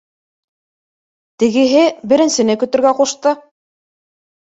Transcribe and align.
Тегеһе 1.43 1.83
беренсене 2.13 2.55
көтөргә 2.63 2.95
ҡушты 3.01 3.35